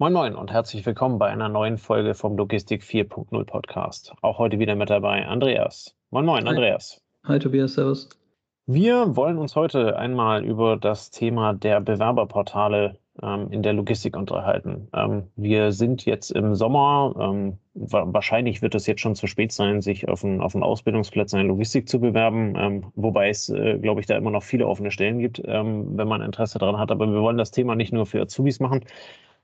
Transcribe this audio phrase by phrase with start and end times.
[0.00, 4.14] Moin Moin und herzlich willkommen bei einer neuen Folge vom Logistik 4.0 Podcast.
[4.22, 5.94] Auch heute wieder mit dabei Andreas.
[6.10, 6.48] Moin Moin, Hi.
[6.48, 7.02] Andreas.
[7.26, 8.08] Hi Tobias, Servus.
[8.64, 14.88] Wir wollen uns heute einmal über das Thema der Bewerberportale ähm, in der Logistik unterhalten.
[14.94, 17.14] Ähm, wir sind jetzt im Sommer.
[17.20, 20.64] Ähm, wa wahrscheinlich wird es jetzt schon zu spät sein, sich auf einen, auf einen
[20.64, 24.44] Ausbildungsplatz in der Logistik zu bewerben, ähm, wobei es, äh, glaube ich, da immer noch
[24.44, 26.90] viele offene Stellen gibt, ähm, wenn man Interesse daran hat.
[26.90, 28.80] Aber wir wollen das Thema nicht nur für Azubis machen,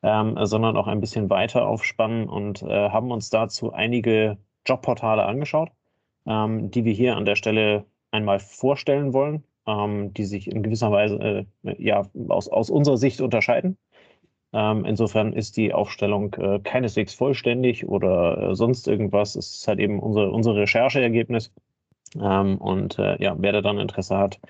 [0.02, 5.70] ähm, sondern auch ein bisschen weiter aufspannen und äh, haben uns dazu einige Jobportale angeschaut,
[6.26, 10.90] ähm, die wir hier an der Stelle einmal vorstellen wollen, ähm, die sich in gewisser
[10.92, 13.76] Weise äh, ja, aus, aus unserer Sicht unterscheiden.
[14.52, 19.36] Ähm, insofern ist die Aufstellung äh, keineswegs vollständig oder äh, sonst irgendwas.
[19.36, 21.52] Es ist halt eben unser, unser Rechercheergebnis.
[22.20, 24.40] Ähm, und äh, ja, wer da dann Interesse hat,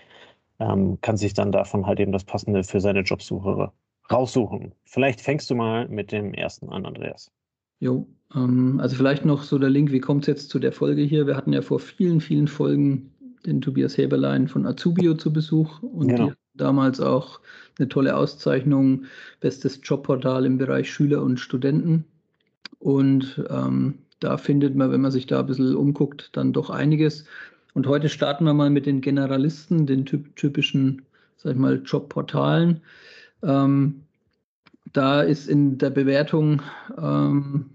[0.60, 3.72] ähm, kann sich dann davon halt eben das Passende für seine Jobsuche
[4.10, 4.72] raussuchen.
[4.84, 7.30] Vielleicht fängst du mal mit dem ersten an, Andreas.
[7.78, 11.02] Jo, ähm, also vielleicht noch so der Link, wie kommt es jetzt zu der Folge
[11.02, 11.26] hier?
[11.26, 13.12] Wir hatten ja vor vielen, vielen Folgen
[13.44, 16.32] den Tobias Heberlein von Azubio zu Besuch und genau.
[16.54, 17.40] damals auch
[17.78, 19.04] eine tolle Auszeichnung,
[19.40, 22.04] bestes Jobportal im Bereich Schüler und Studenten.
[22.78, 27.24] Und ähm, da findet man, wenn man sich da ein bisschen umguckt, dann doch einiges.
[27.74, 31.02] Und heute starten wir mal mit den Generalisten, den typischen,
[31.36, 32.80] sag ich mal, Jobportalen.
[33.42, 34.02] Ähm,
[34.96, 36.62] da ist in der Bewertung,
[36.96, 37.66] ähm,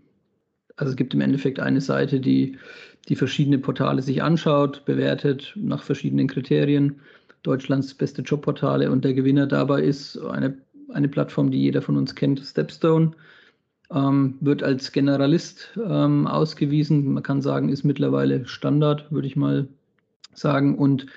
[0.76, 2.58] also es gibt im Endeffekt eine Seite, die
[3.10, 7.00] die verschiedene Portale sich anschaut, bewertet nach verschiedenen Kriterien.
[7.44, 10.58] Deutschlands beste Jobportale und der Gewinner dabei ist eine,
[10.94, 13.12] eine Plattform, die jeder von uns kennt, Stepstone.
[13.92, 17.12] Ähm, wird als Generalist ähm, ausgewiesen.
[17.14, 19.68] Man kann sagen, ist mittlerweile Standard, würde ich mal
[20.34, 20.78] sagen.
[20.78, 21.08] Und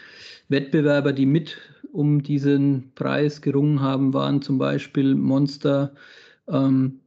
[0.48, 1.56] Wettbewerber, die mit
[1.92, 5.92] um diesen Preis gerungen haben, waren zum Beispiel Monster,
[6.48, 7.00] ähm,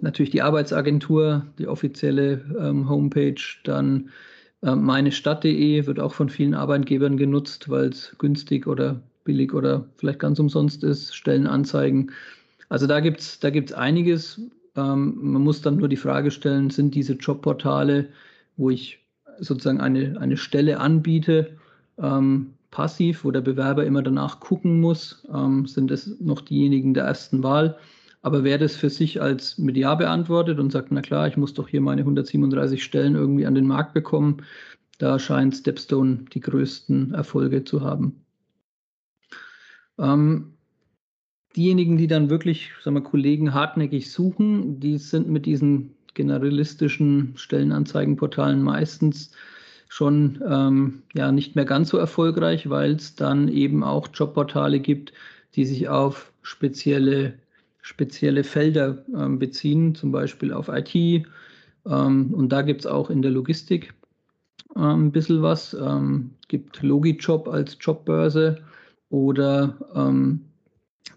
[0.00, 4.10] natürlich die Arbeitsagentur, die offizielle ähm, Homepage, dann
[4.62, 10.18] äh, meinestadt.de wird auch von vielen Arbeitgebern genutzt, weil es günstig oder billig oder vielleicht
[10.18, 12.12] ganz umsonst ist, Stellenanzeigen.
[12.68, 14.40] Also da gibt es da gibt's einiges.
[14.76, 18.08] Ähm, man muss dann nur die Frage stellen, sind diese Jobportale,
[18.56, 19.05] wo ich
[19.38, 21.56] sozusagen eine, eine Stelle anbiete,
[21.98, 27.04] ähm, passiv, wo der Bewerber immer danach gucken muss, ähm, sind es noch diejenigen der
[27.04, 27.78] ersten Wahl.
[28.22, 31.68] Aber wer das für sich als Ja beantwortet und sagt, na klar, ich muss doch
[31.68, 34.42] hier meine 137 Stellen irgendwie an den Markt bekommen,
[34.98, 38.24] da scheint Stepstone die größten Erfolge zu haben.
[39.98, 40.54] Ähm,
[41.56, 48.62] diejenigen, die dann wirklich, sagen wir, Kollegen hartnäckig suchen, die sind mit diesen generalistischen Stellenanzeigenportalen
[48.62, 49.30] meistens
[49.88, 55.12] schon ähm, ja nicht mehr ganz so erfolgreich, weil es dann eben auch Jobportale gibt,
[55.54, 57.34] die sich auf spezielle,
[57.82, 60.94] spezielle Felder ähm, beziehen, zum Beispiel auf IT.
[60.94, 63.94] Ähm, und da gibt es auch in der Logistik
[64.74, 65.74] ähm, ein bisschen was.
[65.74, 68.58] Ähm, gibt Logijob als Jobbörse
[69.10, 70.40] oder ähm,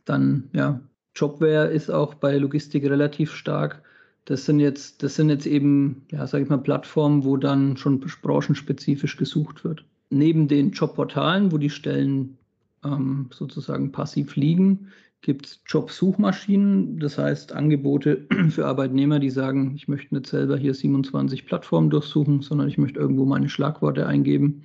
[0.06, 0.80] dann ja
[1.16, 3.82] Jobware ist auch bei Logistik relativ stark.
[4.30, 8.00] Das sind jetzt, das sind jetzt eben, ja, sage ich mal, Plattformen, wo dann schon
[8.22, 9.86] branchenspezifisch gesucht wird.
[10.12, 12.38] Neben den Jobportalen, wo die Stellen
[12.86, 14.90] ähm, sozusagen passiv liegen,
[15.22, 20.76] gibt es Jobsuchmaschinen, das heißt Angebote für Arbeitnehmer, die sagen, ich möchte nicht selber hier
[20.76, 24.62] 27 Plattformen durchsuchen, sondern ich möchte irgendwo meine Schlagworte eingeben.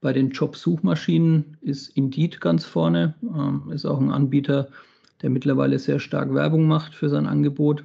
[0.00, 4.68] Bei den Jobsuchmaschinen ist Indeed ganz vorne, ähm, ist auch ein Anbieter,
[5.20, 7.84] der mittlerweile sehr stark Werbung macht für sein Angebot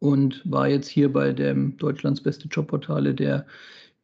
[0.00, 3.46] und war jetzt hier bei dem Deutschlands beste Jobportale der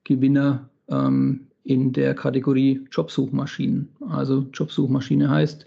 [0.04, 3.88] Gewinner ähm, in der Kategorie Jobsuchmaschinen.
[4.08, 5.66] Also Jobsuchmaschine heißt,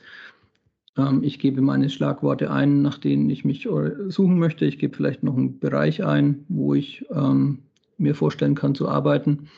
[0.98, 3.68] ähm, ich gebe meine Schlagworte ein, nach denen ich mich
[4.08, 4.66] suchen möchte.
[4.66, 7.60] Ich gebe vielleicht noch einen Bereich ein, wo ich ähm,
[7.98, 9.50] mir vorstellen kann zu arbeiten.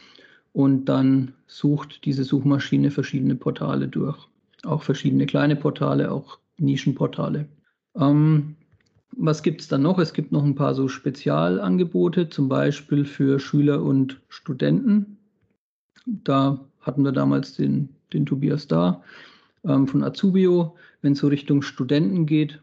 [0.53, 4.17] Und dann sucht diese Suchmaschine verschiedene Portale durch.
[4.63, 7.47] Auch verschiedene kleine Portale, auch Nischenportale.
[7.95, 8.55] Ähm,
[9.17, 9.99] was gibt es dann noch?
[9.99, 15.17] Es gibt noch ein paar so Spezialangebote, zum Beispiel für Schüler und Studenten.
[16.05, 19.03] Da hatten wir damals den, den Tobias da
[19.63, 20.75] ähm, von Azubio.
[21.01, 22.61] Wenn es so Richtung Studenten geht,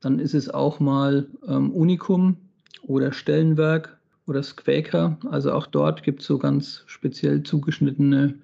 [0.00, 2.36] dann ist es auch mal ähm, Unikum
[2.82, 5.18] oder Stellenwerk oder Squaker.
[5.30, 8.34] Also auch dort gibt es so ganz speziell zugeschnittene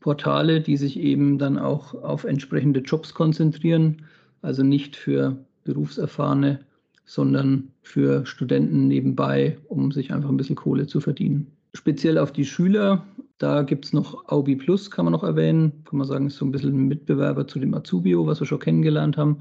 [0.00, 4.06] Portale, die sich eben dann auch auf entsprechende Jobs konzentrieren.
[4.42, 6.60] Also nicht für berufserfahrene
[7.10, 11.48] sondern für Studenten nebenbei, um sich einfach ein bisschen Kohle zu verdienen.
[11.74, 13.04] Speziell auf die Schüler,
[13.38, 15.82] da gibt es noch Aubi Plus, kann man noch erwähnen.
[15.86, 18.60] Kann man sagen, ist so ein bisschen ein Mitbewerber zu dem Azubio, was wir schon
[18.60, 19.38] kennengelernt haben.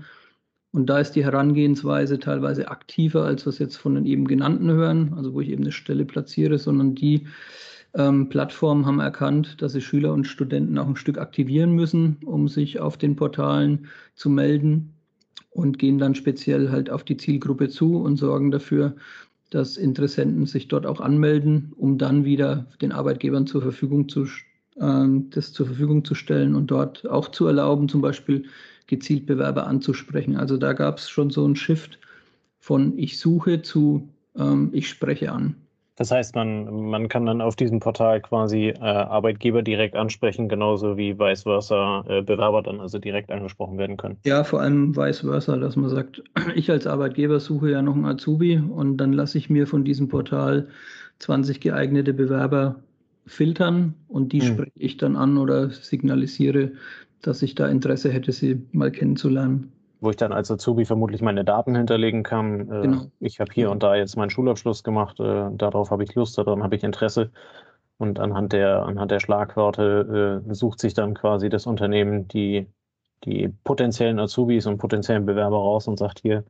[0.71, 4.71] Und da ist die Herangehensweise teilweise aktiver, als wir es jetzt von den eben genannten
[4.71, 7.27] hören, also wo ich eben eine Stelle platziere, sondern die
[7.93, 12.47] ähm, Plattformen haben erkannt, dass sie Schüler und Studenten auch ein Stück aktivieren müssen, um
[12.47, 14.95] sich auf den Portalen zu melden
[15.49, 18.95] und gehen dann speziell halt auf die Zielgruppe zu und sorgen dafür,
[19.49, 24.25] dass Interessenten sich dort auch anmelden, um dann wieder den Arbeitgebern zur Verfügung zu,
[24.75, 28.45] äh, das zur Verfügung zu stellen und dort auch zu erlauben, zum Beispiel
[28.87, 30.35] gezielt Bewerber anzusprechen.
[30.35, 31.99] Also da gab es schon so einen Shift
[32.59, 35.55] von ich suche zu ähm, ich spreche an.
[35.99, 40.95] Das heißt, man, man kann dann auf diesem Portal quasi äh, Arbeitgeber direkt ansprechen, genauso
[40.95, 44.15] wie vice versa äh, Bewerber dann also direkt angesprochen werden können.
[44.23, 46.23] Ja, vor allem vice versa, dass man sagt,
[46.55, 50.07] ich als Arbeitgeber suche ja noch einen Azubi und dann lasse ich mir von diesem
[50.07, 50.69] Portal
[51.17, 52.77] 20 geeignete Bewerber
[53.25, 54.47] filtern und die hm.
[54.47, 56.71] spreche ich dann an oder signalisiere,
[57.21, 61.43] dass ich da Interesse hätte, sie mal kennenzulernen wo ich dann als Azubi vermutlich meine
[61.43, 62.61] Daten hinterlegen kann.
[62.71, 63.11] Äh, genau.
[63.19, 66.63] Ich habe hier und da jetzt meinen Schulabschluss gemacht, äh, darauf habe ich Lust, daran
[66.63, 67.31] habe ich Interesse.
[67.97, 72.67] Und anhand der, anhand der Schlagworte äh, sucht sich dann quasi das Unternehmen die,
[73.25, 76.45] die potenziellen Azubis und potenziellen Bewerber raus und sagt, hier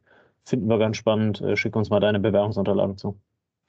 [0.46, 3.20] finden wir ganz spannend, schick uns mal deine Bewerbungsunterlagen zu.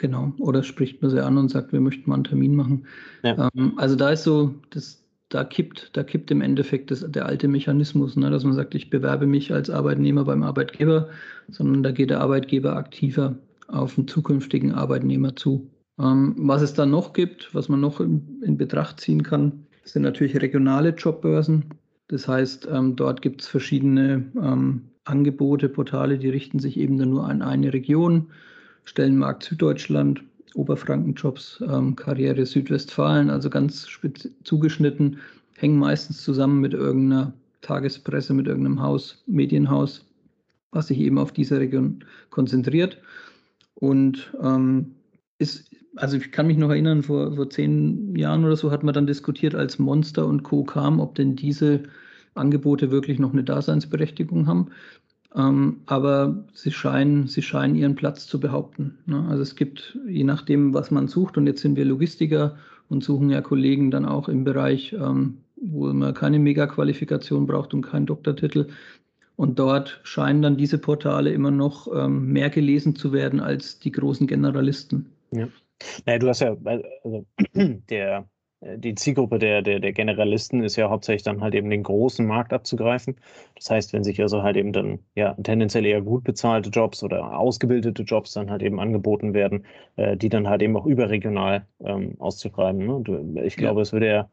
[0.00, 2.86] Genau, oder spricht man sie an und sagt, wir möchten mal einen Termin machen.
[3.22, 3.50] Ja.
[3.54, 7.48] Ähm, also da ist so das, da kippt, da kippt im Endeffekt das, der alte
[7.48, 11.08] Mechanismus, ne, dass man sagt, ich bewerbe mich als Arbeitnehmer beim Arbeitgeber,
[11.48, 13.36] sondern da geht der Arbeitgeber aktiver
[13.68, 15.70] auf einen zukünftigen Arbeitnehmer zu.
[16.00, 20.02] Ähm, was es dann noch gibt, was man noch in, in Betracht ziehen kann, sind
[20.02, 21.66] natürlich regionale Jobbörsen.
[22.08, 27.24] Das heißt, ähm, dort gibt es verschiedene ähm, Angebote, Portale, die richten sich eben nur
[27.24, 28.30] an eine Region.
[28.84, 30.24] Stellenmarkt Süddeutschland
[30.54, 33.86] Oberfrankenjobs, ähm, Karriere Südwestfalen, also ganz
[34.44, 35.18] zugeschnitten,
[35.56, 40.06] hängen meistens zusammen mit irgendeiner Tagespresse, mit irgendeinem Haus, Medienhaus,
[40.72, 42.98] was sich eben auf diese Region konzentriert.
[43.74, 44.94] Und ähm,
[45.38, 48.94] ist, also ich kann mich noch erinnern, vor, vor zehn Jahren oder so hat man
[48.94, 50.64] dann diskutiert, als Monster und Co.
[50.64, 51.82] kam, ob denn diese
[52.34, 54.68] Angebote wirklich noch eine Daseinsberechtigung haben.
[55.36, 58.98] Ähm, aber sie scheinen, sie scheinen ihren Platz zu behaupten.
[59.06, 59.26] Ne?
[59.28, 62.56] Also es gibt, je nachdem, was man sucht, und jetzt sind wir Logistiker
[62.88, 67.82] und suchen ja Kollegen dann auch im Bereich, ähm, wo man keine Mega-Qualifikation braucht und
[67.82, 68.68] keinen Doktortitel.
[69.36, 73.92] Und dort scheinen dann diese Portale immer noch ähm, mehr gelesen zu werden als die
[73.92, 75.06] großen Generalisten.
[75.30, 75.48] Ja.
[76.04, 77.24] Naja, du hast ja, also
[77.54, 78.22] der äh,
[78.62, 82.52] die Zielgruppe der, der, der Generalisten ist ja hauptsächlich dann halt eben den großen Markt
[82.52, 83.16] abzugreifen.
[83.56, 87.38] Das heißt, wenn sich also halt eben dann ja tendenziell eher gut bezahlte Jobs oder
[87.38, 89.64] ausgebildete Jobs dann halt eben angeboten werden,
[89.96, 92.86] äh, die dann halt eben auch überregional ähm, auszuschreiben.
[92.86, 93.42] Ne?
[93.44, 93.82] Ich glaube, ja.
[93.82, 94.30] es würde ja,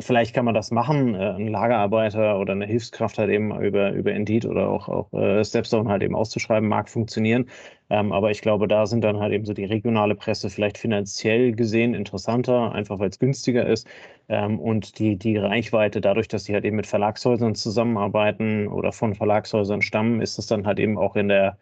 [0.00, 4.12] vielleicht kann man das machen, äh, ein Lagerarbeiter oder eine Hilfskraft halt eben über, über
[4.12, 7.46] Indeed oder auch, auch äh, Stepstone halt eben auszuschreiben, mag funktionieren.
[7.90, 11.52] Ähm, aber ich glaube, da sind dann halt eben so die regionale Presse vielleicht finanziell
[11.52, 13.86] gesehen interessanter, einfach weil es günstiger ist.
[14.28, 19.14] Ähm, und die, die Reichweite, dadurch, dass sie halt eben mit Verlagshäusern zusammenarbeiten oder von
[19.14, 21.58] Verlagshäusern stammen, ist es dann halt eben auch in der,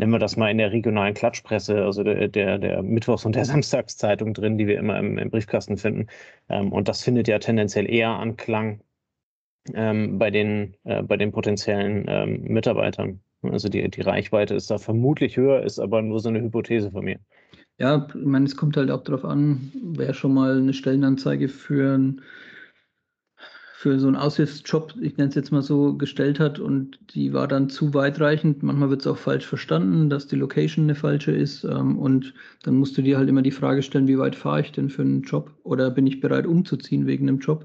[0.00, 3.44] nennen wir das mal in der regionalen Klatschpresse, also der, der, der Mittwochs- und der
[3.50, 6.06] Samstagszeitung drin, die wir immer im, im Briefkasten finden.
[6.48, 8.80] Ähm, und das findet ja tendenziell eher Anklang
[9.74, 13.20] ähm, bei, den, äh, bei den potenziellen ähm, Mitarbeitern.
[13.42, 17.04] Also die, die Reichweite ist da vermutlich höher, ist aber nur so eine Hypothese von
[17.04, 17.18] mir.
[17.78, 21.96] Ja, ich meine, es kommt halt auch darauf an, wer schon mal eine Stellenanzeige für,
[21.96, 22.22] ein,
[23.80, 27.48] für so einen Aushilfsjob, ich nenne es jetzt mal so, gestellt hat und die war
[27.48, 28.62] dann zu weitreichend.
[28.62, 31.64] Manchmal wird es auch falsch verstanden, dass die Location eine falsche ist.
[31.64, 34.72] Ähm, und dann musst du dir halt immer die Frage stellen, wie weit fahre ich
[34.72, 37.64] denn für einen Job oder bin ich bereit umzuziehen wegen einem Job?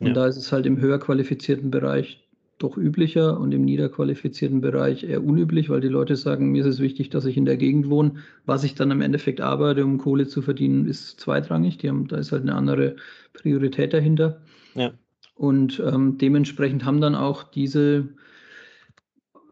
[0.00, 0.12] Und ja.
[0.12, 2.26] da ist es halt im höher qualifizierten Bereich
[2.58, 6.80] doch üblicher und im niederqualifizierten Bereich eher unüblich, weil die Leute sagen, mir ist es
[6.80, 8.14] wichtig, dass ich in der Gegend wohne.
[8.44, 11.78] Was ich dann im Endeffekt arbeite, um Kohle zu verdienen, ist zweitrangig.
[11.78, 12.96] Die haben, da ist halt eine andere
[13.34, 14.40] Priorität dahinter.
[14.74, 14.94] Ja.
[15.34, 18.08] Und ähm, dementsprechend haben dann auch diese,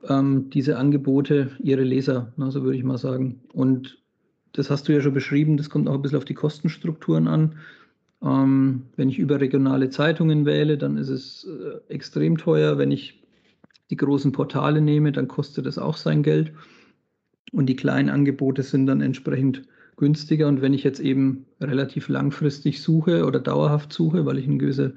[0.08, 3.40] ähm, diese Angebote ihre Leser, na, so würde ich mal sagen.
[3.52, 3.98] Und
[4.52, 7.56] das hast du ja schon beschrieben, das kommt auch ein bisschen auf die Kostenstrukturen an.
[8.22, 12.78] Ähm, wenn ich überregionale Zeitungen wähle, dann ist es äh, extrem teuer.
[12.78, 13.22] Wenn ich
[13.90, 16.52] die großen Portale nehme, dann kostet es auch sein Geld.
[17.52, 19.64] Und die kleinen Angebote sind dann entsprechend
[19.96, 20.48] günstiger.
[20.48, 24.94] Und wenn ich jetzt eben relativ langfristig suche oder dauerhaft suche, weil ich einen gewissen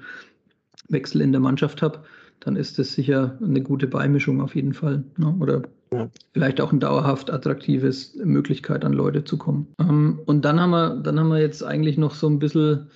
[0.88, 2.00] Wechsel in der Mannschaft habe,
[2.40, 5.04] dann ist das sicher eine gute Beimischung auf jeden Fall.
[5.16, 5.34] Ne?
[5.40, 5.62] Oder
[5.92, 6.08] ja.
[6.32, 9.68] vielleicht auch eine dauerhaft attraktives Möglichkeit, an Leute zu kommen.
[9.80, 12.88] Ähm, und dann haben wir, dann haben wir jetzt eigentlich noch so ein bisschen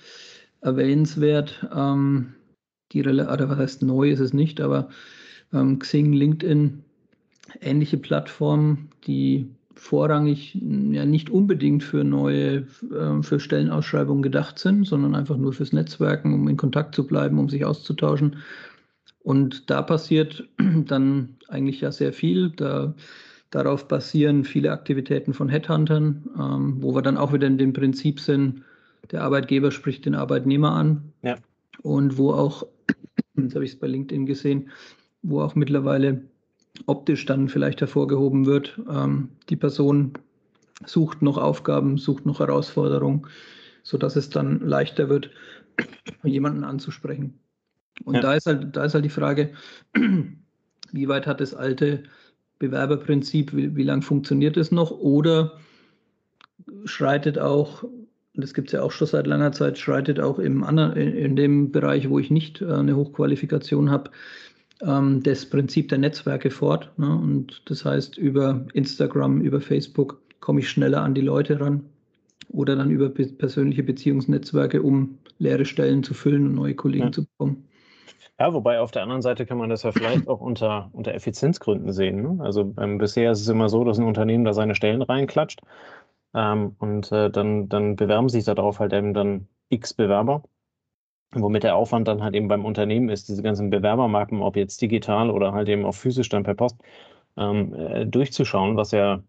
[0.61, 2.33] erwähnenswert, ähm,
[2.91, 4.89] die oder was heißt neu ist es nicht, aber
[5.53, 6.83] ähm, Xing, LinkedIn
[7.59, 15.15] ähnliche Plattformen, die vorrangig ja nicht unbedingt für neue, äh, für Stellenausschreibungen gedacht sind, sondern
[15.15, 18.37] einfach nur fürs Netzwerken, um in Kontakt zu bleiben, um sich auszutauschen.
[19.23, 22.49] Und da passiert dann eigentlich ja sehr viel.
[22.51, 22.93] Da,
[23.49, 28.19] darauf basieren viele Aktivitäten von Headhuntern, ähm, wo wir dann auch wieder in dem Prinzip
[28.19, 28.63] sind,
[29.11, 31.13] der Arbeitgeber spricht den Arbeitnehmer an.
[31.21, 31.35] Ja.
[31.81, 32.65] Und wo auch,
[33.35, 34.69] jetzt habe ich es bei LinkedIn gesehen,
[35.23, 36.21] wo auch mittlerweile
[36.85, 40.13] optisch dann vielleicht hervorgehoben wird, ähm, die Person
[40.85, 43.27] sucht noch Aufgaben, sucht noch Herausforderungen,
[43.83, 45.29] sodass es dann leichter wird,
[46.23, 47.39] jemanden anzusprechen.
[48.03, 48.21] Und ja.
[48.21, 49.51] da, ist halt, da ist halt die Frage,
[50.91, 52.03] wie weit hat das alte
[52.59, 54.91] Bewerberprinzip, wie, wie lang funktioniert es noch?
[54.91, 55.59] Oder
[56.85, 57.83] schreitet auch,
[58.33, 61.71] das gibt es ja auch schon seit langer Zeit, schreitet auch im anderen, in dem
[61.71, 64.11] Bereich, wo ich nicht äh, eine Hochqualifikation habe,
[64.85, 66.91] ähm, das Prinzip der Netzwerke fort.
[66.97, 67.07] Ne?
[67.07, 71.85] Und das heißt, über Instagram, über Facebook komme ich schneller an die Leute ran
[72.49, 77.11] oder dann über persönliche Beziehungsnetzwerke, um leere Stellen zu füllen und neue Kollegen ja.
[77.11, 77.67] zu bekommen.
[78.39, 81.93] Ja, wobei auf der anderen Seite kann man das ja vielleicht auch unter, unter Effizienzgründen
[81.93, 82.23] sehen.
[82.23, 82.43] Ne?
[82.43, 85.61] Also ähm, bisher ist es immer so, dass ein Unternehmen da seine Stellen reinklatscht
[86.33, 90.43] ähm, und äh, dann, dann bewerben sich darauf halt eben dann x Bewerber.
[91.33, 95.29] Womit der Aufwand dann halt eben beim Unternehmen ist, diese ganzen Bewerbermappen, ob jetzt digital
[95.29, 96.77] oder halt eben auch physisch dann per Post,
[97.37, 99.23] ähm, äh, durchzuschauen, was ja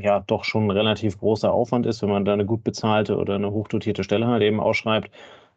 [0.00, 3.34] ja doch schon ein relativ großer Aufwand ist, wenn man da eine gut bezahlte oder
[3.34, 5.10] eine hochdotierte Stelle halt eben ausschreibt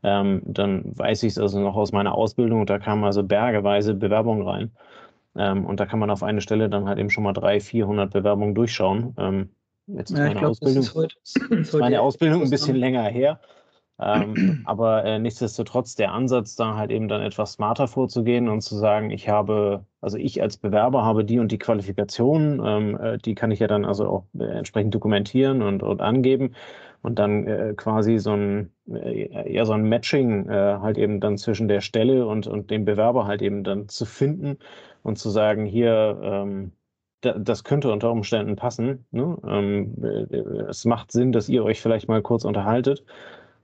[0.04, 4.48] ähm, dann weiß ich es also noch aus meiner Ausbildung, da kamen also bergeweise Bewerbungen
[4.48, 4.72] rein.
[5.36, 8.12] Ähm, und da kann man auf eine Stelle dann halt eben schon mal 300, 400
[8.12, 9.16] Bewerbungen durchschauen.
[9.18, 9.50] Ähm,
[9.88, 13.40] jetzt ist ja, meine glaub, Ausbildung, ist, heute, ist meine Ausbildung ein bisschen länger her.
[14.02, 18.76] Ähm, aber äh, nichtsdestotrotz der Ansatz, da halt eben dann etwas smarter vorzugehen und zu
[18.76, 23.36] sagen, ich habe, also ich als Bewerber habe die und die Qualifikationen, ähm, äh, die
[23.36, 26.56] kann ich ja dann also auch äh, entsprechend dokumentieren und, und angeben
[27.04, 31.68] und dann äh, quasi so ein, äh, ja, so ein Matching halt eben dann zwischen
[31.68, 34.58] der Stelle und, und dem Bewerber halt eben dann zu finden
[35.04, 36.72] und zu sagen, hier, ähm,
[37.22, 39.06] das könnte unter Umständen passen.
[39.12, 39.38] Ne?
[39.48, 40.38] Ähm, äh,
[40.70, 43.04] es macht Sinn, dass ihr euch vielleicht mal kurz unterhaltet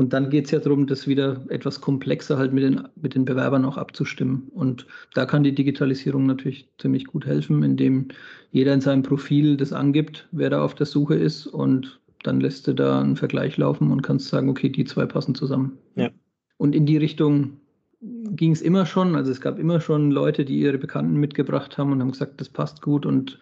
[0.00, 3.26] und dann geht es ja darum, das wieder etwas komplexer halt mit den, mit den
[3.26, 4.48] Bewerbern auch abzustimmen.
[4.54, 8.08] Und da kann die Digitalisierung natürlich ziemlich gut helfen, indem
[8.50, 11.46] jeder in seinem Profil das angibt, wer da auf der Suche ist.
[11.46, 15.34] Und dann lässt du da einen Vergleich laufen und kannst sagen, okay, die zwei passen
[15.34, 15.76] zusammen.
[15.96, 16.08] Ja.
[16.56, 17.59] Und in die Richtung
[18.00, 19.14] ging es immer schon.
[19.14, 22.48] Also es gab immer schon Leute, die ihre Bekannten mitgebracht haben und haben gesagt, das
[22.48, 23.04] passt gut.
[23.04, 23.38] Und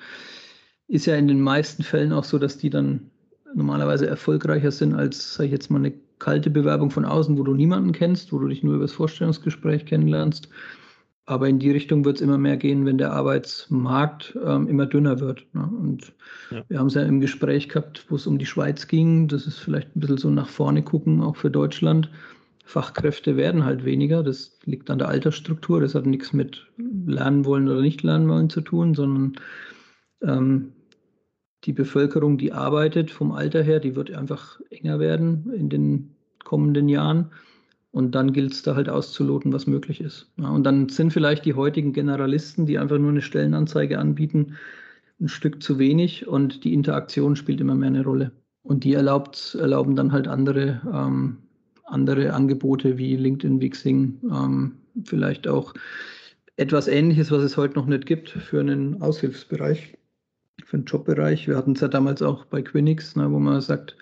[0.89, 3.11] ist ja in den meisten Fällen auch so, dass die dann
[3.55, 7.55] normalerweise erfolgreicher sind als, sage ich jetzt mal, eine kalte Bewerbung von außen, wo du
[7.55, 10.49] niemanden kennst, wo du dich nur über das Vorstellungsgespräch kennenlernst.
[11.27, 15.21] Aber in die Richtung wird es immer mehr gehen, wenn der Arbeitsmarkt ähm, immer dünner
[15.21, 15.45] wird.
[15.53, 15.71] Ne?
[15.79, 16.15] Und
[16.51, 16.65] ja.
[16.69, 19.29] wir haben es ja im Gespräch gehabt, wo es um die Schweiz ging.
[19.29, 22.11] Das ist vielleicht ein bisschen so nach vorne gucken, auch für Deutschland.
[22.69, 24.23] Fachkräfte werden halt weniger.
[24.23, 25.81] Das liegt an der Altersstruktur.
[25.81, 29.37] Das hat nichts mit lernen wollen oder nicht lernen wollen zu tun, sondern
[30.23, 30.75] ähm,
[31.65, 36.91] die Bevölkerung, die arbeitet vom Alter her, die wird einfach enger werden in den kommenden
[36.91, 37.31] Jahren.
[37.91, 40.31] Und dann gilt es da halt auszuloten, was möglich ist.
[40.37, 44.57] Ja, und dann sind vielleicht die heutigen Generalisten, die einfach nur eine Stellenanzeige anbieten,
[45.19, 48.33] ein Stück zu wenig und die Interaktion spielt immer mehr eine Rolle.
[48.63, 51.39] Und die erlaubt, erlauben dann halt andere, ähm,
[51.91, 54.73] andere Angebote wie LinkedIn, Wixing, ähm,
[55.05, 55.75] vielleicht auch
[56.57, 59.97] etwas Ähnliches, was es heute noch nicht gibt für einen Aushilfsbereich,
[60.65, 61.47] für einen Jobbereich.
[61.47, 63.97] Wir hatten es ja damals auch bei Quinix, ne, wo man sagt,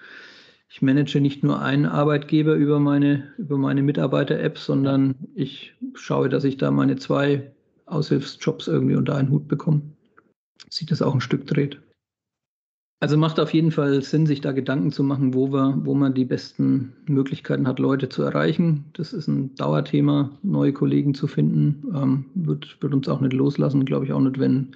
[0.69, 6.45] ich manage nicht nur einen Arbeitgeber über meine, über meine Mitarbeiter-App, sondern ich schaue, dass
[6.45, 7.53] ich da meine zwei
[7.87, 9.83] Aushilfsjobs irgendwie unter einen Hut bekomme.
[10.69, 11.81] Sieht das auch ein Stück dreht.
[12.99, 16.15] Also macht auf jeden Fall Sinn, sich da Gedanken zu machen, wo, wir, wo man
[16.15, 18.87] die besten Möglichkeiten hat, Leute zu erreichen.
[18.95, 21.85] Das ist ein Dauerthema, neue Kollegen zu finden.
[21.95, 24.73] Ähm, wird, wird uns auch nicht loslassen, glaube ich auch nicht, wenn,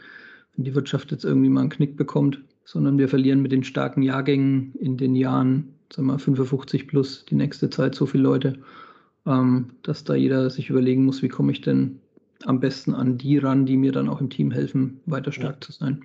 [0.55, 4.03] wenn die Wirtschaft jetzt irgendwie mal einen Knick bekommt, sondern wir verlieren mit den starken
[4.03, 8.59] Jahrgängen in den Jahren sagen wir 55 plus die nächste Zeit so viele Leute,
[9.27, 12.01] ähm, dass da jeder sich überlegen muss, wie komme ich denn
[12.45, 15.61] am besten an die ran, die mir dann auch im Team helfen, weiter stark ja.
[15.61, 16.05] zu sein.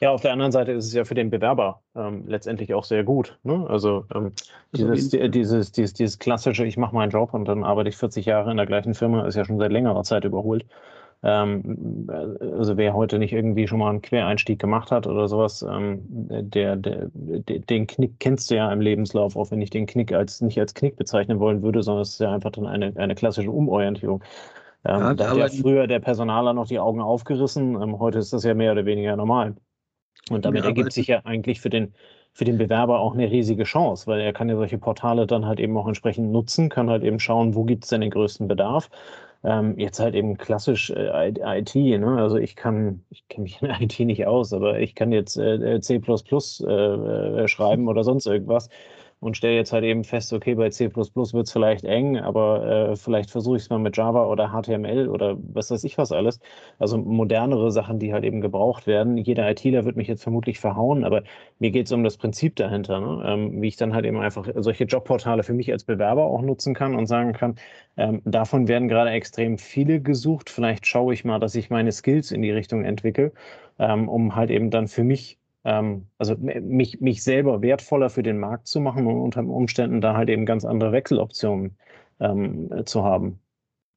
[0.00, 3.04] Ja, auf der anderen Seite ist es ja für den Bewerber ähm, letztendlich auch sehr
[3.04, 3.38] gut.
[3.42, 3.66] Ne?
[3.68, 4.32] Also ähm,
[4.72, 8.50] dieses, dieses, dieses, dieses klassische, ich mache meinen Job und dann arbeite ich 40 Jahre
[8.50, 10.66] in der gleichen Firma, ist ja schon seit längerer Zeit überholt.
[11.24, 16.02] Ähm, also wer heute nicht irgendwie schon mal einen Quereinstieg gemacht hat oder sowas, ähm,
[16.06, 20.12] der, der, der, den Knick kennst du ja im Lebenslauf, auch wenn ich den Knick
[20.12, 23.14] als nicht als Knick bezeichnen wollen würde, sondern es ist ja einfach dann eine, eine
[23.14, 24.22] klassische Umorientierung.
[24.84, 28.34] Ähm, ja, da hat ja früher der Personaler noch die Augen aufgerissen, ähm, heute ist
[28.34, 29.54] das ja mehr oder weniger normal.
[30.30, 31.94] Und damit ja, ergibt sich ja eigentlich für den,
[32.32, 35.60] für den Bewerber auch eine riesige Chance, weil er kann ja solche Portale dann halt
[35.60, 38.90] eben auch entsprechend nutzen, kann halt eben schauen, wo gibt es denn den größten Bedarf.
[39.44, 42.16] Ähm, jetzt halt eben klassisch äh, IT, ne?
[42.18, 45.80] Also ich kann, ich kenne mich in IT nicht aus, aber ich kann jetzt äh,
[45.80, 46.74] C äh,
[47.44, 48.70] äh, schreiben oder sonst irgendwas
[49.24, 52.96] und stelle jetzt halt eben fest, okay, bei C wird es vielleicht eng, aber äh,
[52.96, 56.40] vielleicht versuche ich es mal mit Java oder HTML oder was weiß ich was alles.
[56.78, 59.16] Also modernere Sachen, die halt eben gebraucht werden.
[59.16, 61.22] Jeder ITler wird mich jetzt vermutlich verhauen, aber
[61.58, 63.22] mir geht es um das Prinzip dahinter, ne?
[63.26, 66.74] ähm, wie ich dann halt eben einfach solche Jobportale für mich als Bewerber auch nutzen
[66.74, 67.56] kann und sagen kann,
[67.96, 70.50] ähm, davon werden gerade extrem viele gesucht.
[70.50, 73.32] Vielleicht schaue ich mal, dass ich meine Skills in die Richtung entwickle,
[73.78, 78.68] ähm, um halt eben dann für mich also mich, mich selber wertvoller für den Markt
[78.68, 81.76] zu machen und unter Umständen da halt eben ganz andere Wechseloptionen
[82.20, 83.38] ähm, zu haben.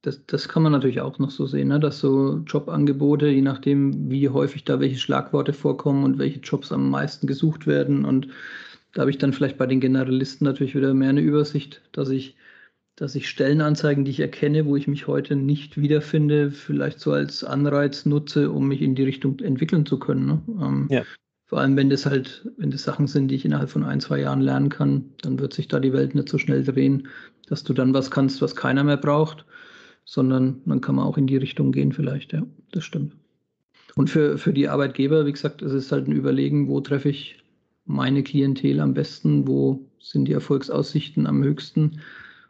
[0.04, 1.80] Das, das kann man natürlich auch noch so sehen, ne?
[1.80, 6.90] dass so Jobangebote, je nachdem, wie häufig da welche Schlagworte vorkommen und welche Jobs am
[6.90, 8.06] meisten gesucht werden.
[8.06, 8.30] Und
[8.94, 12.38] da habe ich dann vielleicht bei den Generalisten natürlich wieder mehr eine Übersicht, dass ich,
[12.96, 17.44] dass ich Stellenanzeigen, die ich erkenne, wo ich mich heute nicht wiederfinde, vielleicht so als
[17.44, 20.26] Anreiz nutze, um mich in die Richtung entwickeln zu können.
[20.26, 20.42] Ne?
[20.62, 21.04] Ähm, ja.
[21.48, 24.20] Vor allem, wenn das halt, wenn das Sachen sind, die ich innerhalb von ein, zwei
[24.20, 27.08] Jahren lernen kann, dann wird sich da die Welt nicht so schnell drehen,
[27.48, 29.46] dass du dann was kannst, was keiner mehr braucht,
[30.04, 33.14] sondern dann kann man auch in die Richtung gehen vielleicht, ja, das stimmt.
[33.96, 37.42] Und für, für die Arbeitgeber, wie gesagt, es ist halt ein Überlegen, wo treffe ich
[37.86, 42.02] meine Klientel am besten, wo sind die Erfolgsaussichten am höchsten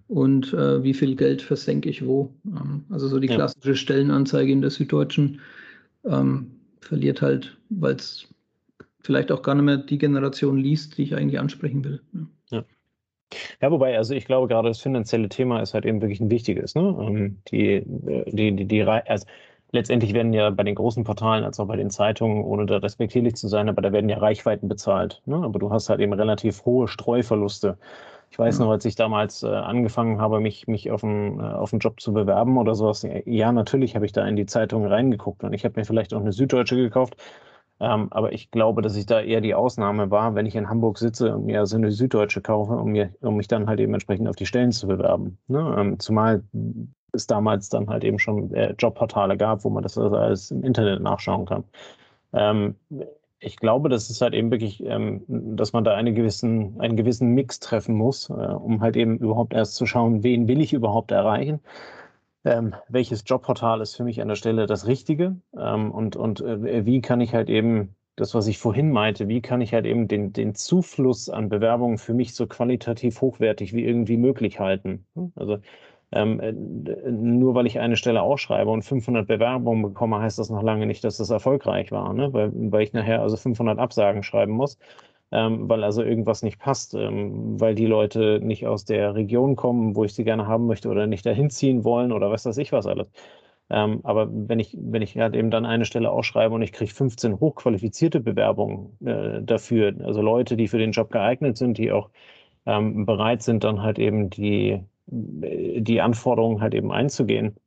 [0.08, 2.34] und äh, wie viel Geld versenke ich wo.
[2.48, 5.40] Ähm, also so die klassische Stellenanzeige in der Süddeutschen
[6.04, 6.48] ähm,
[6.80, 8.28] verliert halt, weil es
[9.08, 12.02] vielleicht auch gar nicht mehr die Generation liest, die ich eigentlich ansprechen will.
[12.52, 12.64] Ja.
[13.62, 16.76] Ja, wobei, also ich glaube, gerade das finanzielle Thema ist halt eben wirklich ein wichtiges.
[16.76, 16.96] Ne?
[17.00, 19.26] Ähm, die, die, die, die, also
[19.72, 23.36] letztendlich werden ja bei den großen Portalen als auch bei den Zeitungen, ohne da respektierlich
[23.36, 25.22] zu sein, aber da werden ja Reichweiten bezahlt.
[25.26, 25.38] Ne?
[25.38, 27.78] Aber du hast halt eben relativ hohe Streuverluste.
[28.30, 28.66] Ich weiß ja.
[28.66, 32.00] noch, als ich damals äh, angefangen habe, mich, mich auf, einen, äh, auf einen Job
[32.02, 35.64] zu bewerben oder sowas, ja, natürlich habe ich da in die Zeitungen reingeguckt und ich
[35.64, 37.16] habe mir vielleicht auch eine Süddeutsche gekauft
[37.80, 40.98] ähm, aber ich glaube, dass ich da eher die Ausnahme war, wenn ich in Hamburg
[40.98, 44.28] sitze und mir so eine Süddeutsche kaufe, um, mir, um mich dann halt eben entsprechend
[44.28, 45.38] auf die Stellen zu bewerben.
[45.48, 45.76] Ne?
[45.78, 46.44] Ähm, zumal
[47.14, 50.64] es damals dann halt eben schon äh, Jobportale gab, wo man das also alles im
[50.64, 51.64] Internet nachschauen kann.
[52.34, 52.76] Ähm,
[53.40, 57.30] ich glaube, das ist halt eben wirklich, ähm, dass man da eine gewissen, einen gewissen
[57.36, 61.12] Mix treffen muss, äh, um halt eben überhaupt erst zu schauen, wen will ich überhaupt
[61.12, 61.60] erreichen
[62.46, 66.86] ähm, welches Jobportal ist für mich an der Stelle das Richtige ähm, und, und äh,
[66.86, 70.08] wie kann ich halt eben das, was ich vorhin meinte, wie kann ich halt eben
[70.08, 75.06] den, den Zufluss an Bewerbungen für mich so qualitativ hochwertig wie irgendwie möglich halten.
[75.36, 75.60] Also
[76.12, 80.64] ähm, äh, nur weil ich eine Stelle ausschreibe und 500 Bewerbungen bekomme, heißt das noch
[80.64, 82.34] lange nicht, dass das erfolgreich war, ne?
[82.34, 84.78] weil, weil ich nachher also 500 Absagen schreiben muss,
[85.32, 89.96] ähm, weil also irgendwas nicht passt, ähm, weil die Leute nicht aus der Region kommen,
[89.96, 92.72] wo ich sie gerne haben möchte oder nicht dahin ziehen wollen oder was weiß ich
[92.72, 93.12] was alles.
[93.70, 96.94] Ähm, aber wenn ich, wenn ich halt eben dann eine Stelle ausschreibe und ich kriege
[96.94, 102.10] 15 hochqualifizierte Bewerbungen äh, dafür, also Leute, die für den Job geeignet sind, die auch
[102.66, 107.58] ähm, bereit sind, dann halt eben die, die Anforderungen halt eben einzugehen,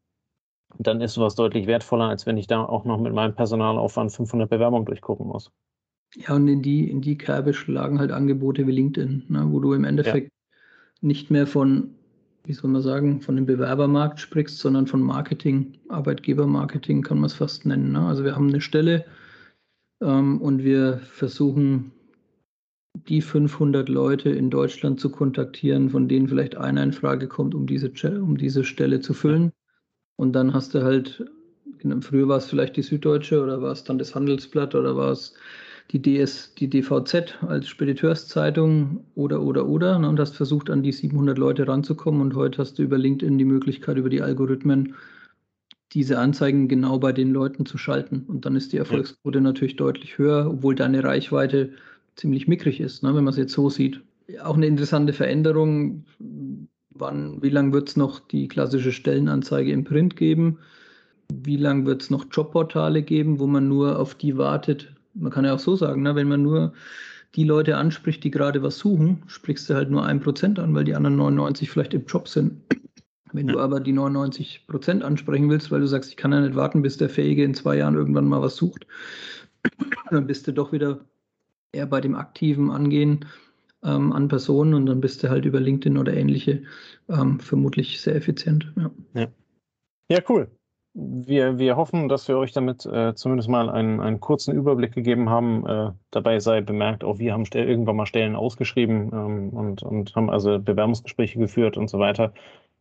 [0.79, 4.51] dann ist sowas deutlich wertvoller, als wenn ich da auch noch mit meinem Personalaufwand 500
[4.51, 5.53] Bewerbungen durchgucken muss.
[6.17, 9.75] Ja, und in die, in die Kerbe schlagen halt Angebote wie LinkedIn, ne, wo du
[9.75, 10.59] im Endeffekt ja.
[11.01, 11.95] nicht mehr von,
[12.45, 17.35] wie soll man sagen, von dem Bewerbermarkt sprichst, sondern von Marketing, Arbeitgebermarketing kann man es
[17.35, 17.93] fast nennen.
[17.93, 18.01] Ne?
[18.01, 19.05] Also wir haben eine Stelle
[20.03, 21.93] ähm, und wir versuchen
[22.95, 27.67] die 500 Leute in Deutschland zu kontaktieren, von denen vielleicht einer in Frage kommt, um
[27.67, 29.53] diese, um diese Stelle zu füllen.
[30.17, 31.25] Und dann hast du halt,
[31.79, 35.13] genau, früher war es vielleicht die Süddeutsche oder war es dann das Handelsblatt oder war
[35.13, 35.35] es
[35.91, 40.93] die, DS, die DVZ als Spediteurszeitung oder, oder, oder ne, und hast versucht, an die
[40.93, 42.21] 700 Leute ranzukommen.
[42.21, 44.95] Und heute hast du über LinkedIn die Möglichkeit, über die Algorithmen
[45.93, 48.25] diese Anzeigen genau bei den Leuten zu schalten.
[48.29, 49.43] Und dann ist die Erfolgsquote ja.
[49.43, 51.71] natürlich deutlich höher, obwohl deine Reichweite
[52.15, 54.01] ziemlich mickrig ist, ne, wenn man es jetzt so sieht.
[54.45, 56.05] Auch eine interessante Veränderung.
[56.91, 60.59] Wann, wie lange wird es noch die klassische Stellenanzeige im Print geben?
[61.33, 64.93] Wie lange wird es noch Jobportale geben, wo man nur auf die wartet?
[65.15, 66.73] Man kann ja auch so sagen, ne, wenn man nur
[67.35, 70.85] die Leute anspricht, die gerade was suchen, sprichst du halt nur ein Prozent an, weil
[70.85, 72.63] die anderen 99 vielleicht im Job sind.
[73.33, 76.57] Wenn du aber die 99 Prozent ansprechen willst, weil du sagst, ich kann ja nicht
[76.57, 78.87] warten, bis der Fähige in zwei Jahren irgendwann mal was sucht,
[80.11, 81.05] dann bist du doch wieder
[81.73, 83.27] eher bei dem aktiven Angehen
[83.85, 86.65] ähm, an Personen und dann bist du halt über LinkedIn oder ähnliche
[87.09, 88.73] ähm, vermutlich sehr effizient.
[88.77, 89.27] Ja, ja.
[90.11, 90.51] ja cool.
[90.93, 95.31] Wir, wir hoffen, dass wir euch damit äh, zumindest mal einen, einen kurzen Überblick gegeben
[95.31, 95.65] haben.
[95.67, 100.31] Äh, dabei sei bemerkt, auch wir haben irgendwann mal Stellen ausgeschrieben ähm, und, und haben
[100.31, 102.33] also Bewerbungsgespräche geführt und so weiter.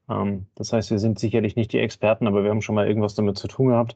[0.10, 3.14] Ähm, das heißt, wir sind sicherlich nicht die Experten, aber wir haben schon mal irgendwas
[3.14, 3.96] damit zu tun gehabt.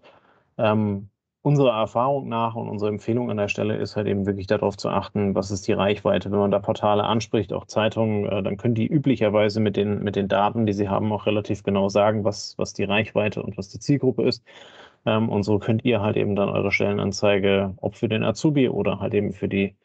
[0.59, 1.09] Ähm,
[1.43, 4.89] unserer Erfahrung nach und unsere Empfehlung an der Stelle ist halt eben wirklich darauf zu
[4.89, 6.31] achten, was ist die Reichweite.
[6.31, 10.15] Wenn man da Portale anspricht, auch Zeitungen, äh, dann können die üblicherweise mit den, mit
[10.15, 13.69] den Daten, die sie haben, auch relativ genau sagen, was, was die Reichweite und was
[13.69, 14.43] die Zielgruppe ist.
[15.05, 18.99] Ähm, und so könnt ihr halt eben dann eure Stellenanzeige, ob für den Azubi oder
[18.99, 19.75] halt eben für die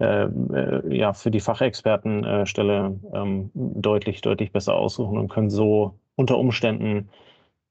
[0.00, 6.36] äh, äh, ja, für die Fachexpertenstelle ähm, deutlich, deutlich besser aussuchen und können so unter
[6.38, 7.10] Umständen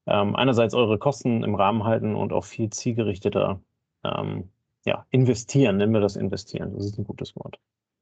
[0.07, 3.59] ähm, einerseits eure Kosten im Rahmen halten und auch viel zielgerichteter
[4.03, 4.49] ähm,
[4.85, 7.59] ja, investieren, nennen wir das investieren, das ist ein gutes Wort.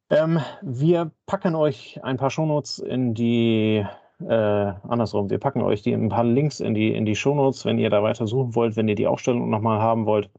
[0.09, 3.85] Ähm, wir packen euch ein paar Shownotes in die,
[4.19, 7.79] äh, andersrum, wir packen euch die, ein paar Links in die, in die Shownotes, wenn
[7.79, 10.29] ihr da weiter suchen wollt, wenn ihr die Aufstellung nochmal haben wollt,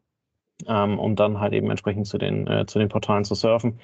[0.66, 3.78] ähm, um dann halt eben entsprechend zu den, äh, zu den Portalen zu surfen.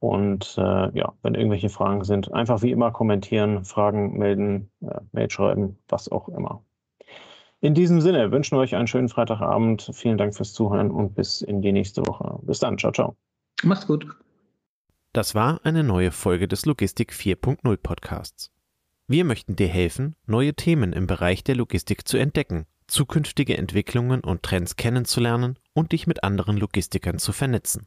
[0.00, 5.30] Und äh, ja, wenn irgendwelche Fragen sind, einfach wie immer kommentieren, Fragen melden, äh, Mail
[5.30, 6.62] schreiben, was auch immer.
[7.64, 9.90] In diesem Sinne wünschen wir euch einen schönen Freitagabend.
[9.94, 12.38] Vielen Dank fürs Zuhören und bis in die nächste Woche.
[12.42, 12.76] Bis dann.
[12.76, 13.16] Ciao, ciao.
[13.62, 14.06] Macht's gut.
[15.14, 18.52] Das war eine neue Folge des Logistik 4.0 Podcasts.
[19.06, 24.42] Wir möchten dir helfen, neue Themen im Bereich der Logistik zu entdecken, zukünftige Entwicklungen und
[24.42, 27.86] Trends kennenzulernen und dich mit anderen Logistikern zu vernetzen.